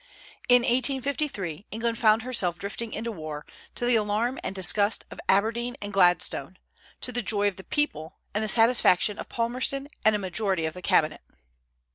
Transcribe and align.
In 0.49 0.63
1853 0.63 1.67
England 1.69 1.95
found 1.99 2.23
herself 2.23 2.57
drifting 2.57 2.91
into 2.91 3.11
war, 3.11 3.45
to 3.75 3.85
the 3.85 3.97
alarm 3.97 4.39
and 4.43 4.55
disgust 4.55 5.05
of 5.11 5.19
Aberdeen 5.29 5.77
and 5.79 5.93
Gladstone, 5.93 6.57
to 7.01 7.11
the 7.11 7.21
joy 7.21 7.47
of 7.47 7.55
the 7.57 7.63
people 7.63 8.17
and 8.33 8.43
the 8.43 8.47
satisfaction 8.49 9.19
of 9.19 9.29
Palmerston 9.29 9.87
and 10.03 10.15
a 10.15 10.17
majority 10.17 10.65
of 10.65 10.73
the 10.73 10.81
cabinet. 10.81 11.21